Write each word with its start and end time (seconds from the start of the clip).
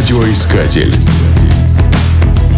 Радиоискатель. 0.00 0.96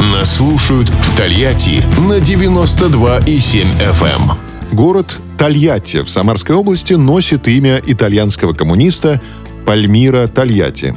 Нас 0.00 0.36
слушают 0.36 0.90
в 0.90 1.16
Тольятти 1.16 1.84
на 2.08 2.18
92,7 2.18 3.64
FM. 3.80 4.30
Эм. 4.30 4.32
Город 4.70 5.18
Тольятти 5.38 6.02
в 6.02 6.08
Самарской 6.08 6.54
области 6.54 6.92
носит 6.92 7.48
имя 7.48 7.82
итальянского 7.84 8.52
коммуниста 8.52 9.20
Пальмира 9.66 10.28
Тольятти. 10.28 10.94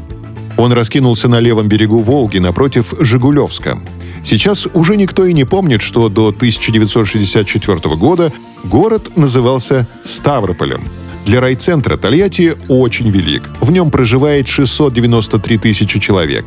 Он 0.56 0.72
раскинулся 0.72 1.28
на 1.30 1.40
левом 1.40 1.68
берегу 1.68 1.98
Волги 1.98 2.38
напротив 2.38 2.94
Жигулевска. 3.00 3.80
Сейчас 4.24 4.68
уже 4.72 4.98
никто 4.98 5.26
и 5.26 5.34
не 5.34 5.46
помнит, 5.46 5.82
что 5.82 6.10
до 6.10 6.28
1964 6.28 7.96
года 7.96 8.32
город 8.66 9.18
назывался 9.18 9.88
Ставрополем. 10.06 10.82
Для 11.26 11.42
райцентра 11.42 11.98
Тольятти 11.98 12.54
очень 12.68 13.10
велик. 13.10 13.50
В 13.60 13.72
нем 13.72 13.90
проживает 13.90 14.48
693 14.48 15.58
тысячи 15.58 16.00
человек. 16.00 16.46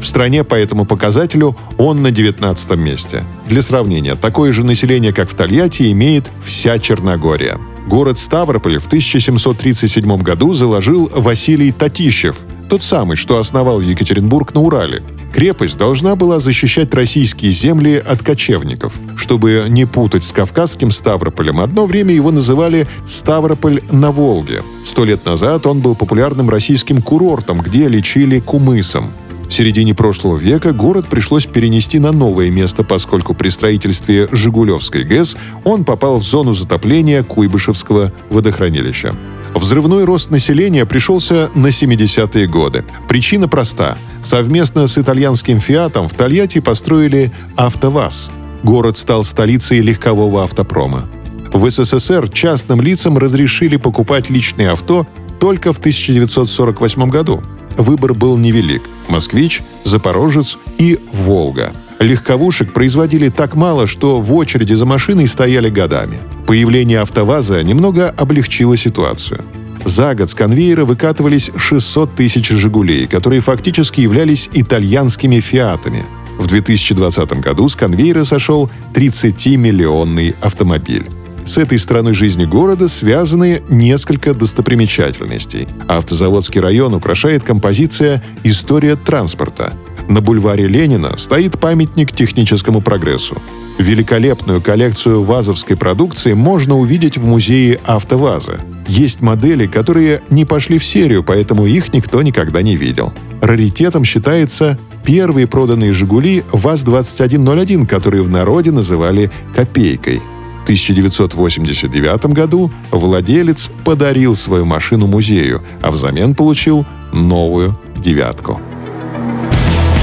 В 0.00 0.06
стране 0.06 0.44
по 0.44 0.54
этому 0.54 0.86
показателю 0.86 1.56
он 1.76 2.00
на 2.02 2.10
19 2.12 2.70
месте. 2.76 3.24
Для 3.48 3.60
сравнения, 3.60 4.14
такое 4.14 4.52
же 4.52 4.64
население, 4.64 5.12
как 5.12 5.28
в 5.28 5.34
Тольятти, 5.34 5.90
имеет 5.90 6.30
вся 6.46 6.78
Черногория. 6.78 7.58
Город 7.86 8.18
Ставрополь 8.18 8.78
в 8.78 8.86
1737 8.86 10.16
году 10.22 10.54
заложил 10.54 11.10
Василий 11.14 11.72
Татищев, 11.72 12.36
тот 12.68 12.84
самый, 12.84 13.16
что 13.16 13.38
основал 13.38 13.80
Екатеринбург 13.80 14.54
на 14.54 14.60
Урале. 14.60 15.02
Крепость 15.32 15.78
должна 15.78 16.16
была 16.16 16.40
защищать 16.40 16.92
российские 16.92 17.52
земли 17.52 17.94
от 17.96 18.22
кочевников. 18.22 18.98
Чтобы 19.16 19.64
не 19.68 19.86
путать 19.86 20.24
с 20.24 20.32
кавказским 20.32 20.90
Ставрополем, 20.90 21.60
одно 21.60 21.86
время 21.86 22.12
его 22.14 22.30
называли 22.30 22.88
«Ставрополь 23.08 23.80
на 23.90 24.10
Волге». 24.10 24.62
Сто 24.84 25.04
лет 25.04 25.24
назад 25.24 25.66
он 25.66 25.80
был 25.80 25.94
популярным 25.94 26.50
российским 26.50 27.00
курортом, 27.00 27.60
где 27.60 27.88
лечили 27.88 28.40
кумысом. 28.40 29.10
В 29.48 29.52
середине 29.52 29.94
прошлого 29.94 30.36
века 30.36 30.72
город 30.72 31.06
пришлось 31.08 31.44
перенести 31.44 31.98
на 31.98 32.12
новое 32.12 32.50
место, 32.50 32.84
поскольку 32.84 33.34
при 33.34 33.48
строительстве 33.48 34.28
Жигулевской 34.30 35.02
ГЭС 35.02 35.36
он 35.64 35.84
попал 35.84 36.20
в 36.20 36.24
зону 36.24 36.54
затопления 36.54 37.24
Куйбышевского 37.24 38.12
водохранилища. 38.30 39.12
Взрывной 39.54 40.04
рост 40.04 40.30
населения 40.30 40.86
пришелся 40.86 41.50
на 41.54 41.68
70-е 41.68 42.46
годы. 42.46 42.84
Причина 43.08 43.48
проста. 43.48 43.96
Совместно 44.24 44.86
с 44.86 44.96
итальянским 44.96 45.60
«Фиатом» 45.60 46.08
в 46.08 46.14
Тольятти 46.14 46.60
построили 46.60 47.32
«АвтоВАЗ». 47.56 48.30
Город 48.62 48.98
стал 48.98 49.24
столицей 49.24 49.80
легкового 49.80 50.44
автопрома. 50.44 51.06
В 51.52 51.68
СССР 51.68 52.28
частным 52.28 52.80
лицам 52.80 53.18
разрешили 53.18 53.76
покупать 53.76 54.30
личные 54.30 54.70
авто 54.70 55.06
только 55.40 55.72
в 55.72 55.78
1948 55.78 57.08
году. 57.08 57.42
Выбор 57.76 58.14
был 58.14 58.36
невелик– 58.36 58.82
«Москвич», 59.08 59.62
«Запорожец» 59.84 60.58
и 60.78 60.98
«Волга». 61.12 61.72
Легковушек 62.00 62.72
производили 62.72 63.28
так 63.28 63.54
мало, 63.54 63.86
что 63.86 64.20
в 64.22 64.32
очереди 64.32 64.72
за 64.72 64.86
машиной 64.86 65.28
стояли 65.28 65.68
годами. 65.68 66.18
Появление 66.46 67.00
«АвтоВАЗа» 67.00 67.62
немного 67.62 68.08
облегчило 68.08 68.74
ситуацию. 68.74 69.42
За 69.84 70.14
год 70.14 70.30
с 70.30 70.34
конвейера 70.34 70.86
выкатывались 70.86 71.50
600 71.54 72.14
тысяч 72.14 72.48
«Жигулей», 72.48 73.06
которые 73.06 73.42
фактически 73.42 74.00
являлись 74.00 74.48
итальянскими 74.54 75.40
«Фиатами». 75.40 76.06
В 76.38 76.46
2020 76.46 77.32
году 77.40 77.68
с 77.68 77.76
конвейера 77.76 78.24
сошел 78.24 78.70
30-миллионный 78.94 80.34
автомобиль. 80.40 81.04
С 81.46 81.58
этой 81.58 81.78
стороной 81.78 82.14
жизни 82.14 82.46
города 82.46 82.88
связаны 82.88 83.60
несколько 83.68 84.32
достопримечательностей. 84.32 85.66
Автозаводский 85.86 86.60
район 86.60 86.94
украшает 86.94 87.42
композиция 87.42 88.22
«История 88.42 88.96
транспорта», 88.96 89.74
на 90.08 90.20
бульваре 90.20 90.66
Ленина 90.66 91.16
стоит 91.18 91.58
памятник 91.58 92.12
техническому 92.12 92.80
прогрессу. 92.80 93.36
Великолепную 93.78 94.60
коллекцию 94.60 95.22
вазовской 95.22 95.76
продукции 95.76 96.34
можно 96.34 96.78
увидеть 96.78 97.16
в 97.16 97.26
музее 97.26 97.80
«АвтоВаза». 97.84 98.60
Есть 98.86 99.20
модели, 99.20 99.66
которые 99.66 100.20
не 100.30 100.44
пошли 100.44 100.78
в 100.78 100.84
серию, 100.84 101.22
поэтому 101.22 101.64
их 101.64 101.92
никто 101.94 102.20
никогда 102.22 102.60
не 102.60 102.76
видел. 102.76 103.12
Раритетом 103.40 104.04
считается 104.04 104.78
первые 105.04 105.46
проданные 105.46 105.92
«Жигули» 105.92 106.44
ВАЗ-2101, 106.52 107.86
которые 107.86 108.22
в 108.22 108.30
народе 108.30 108.70
называли 108.70 109.30
«копейкой». 109.54 110.20
В 110.60 110.62
1989 110.64 112.26
году 112.26 112.70
владелец 112.90 113.70
подарил 113.84 114.36
свою 114.36 114.66
машину 114.66 115.06
музею, 115.06 115.62
а 115.80 115.90
взамен 115.90 116.34
получил 116.34 116.84
новую 117.12 117.76
«девятку». 117.96 118.60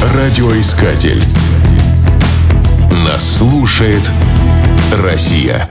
Радиоискатель. 0.01 1.23
Нас 2.91 3.37
слушает 3.37 4.01
Россия. 4.93 5.67